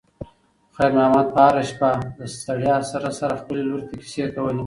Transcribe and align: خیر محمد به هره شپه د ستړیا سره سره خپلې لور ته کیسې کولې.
خیر 0.77 0.89
محمد 0.97 1.27
به 1.33 1.39
هره 1.47 1.63
شپه 1.69 1.89
د 2.17 2.19
ستړیا 2.35 2.75
سره 2.91 3.09
سره 3.19 3.33
خپلې 3.41 3.61
لور 3.69 3.81
ته 3.87 3.93
کیسې 3.99 4.23
کولې. 4.35 4.59